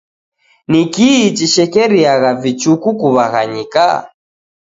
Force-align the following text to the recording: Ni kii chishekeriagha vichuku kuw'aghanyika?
Ni 0.71 0.81
kii 0.93 1.25
chishekeriagha 1.37 2.31
vichuku 2.43 2.89
kuw'aghanyika? 2.99 3.85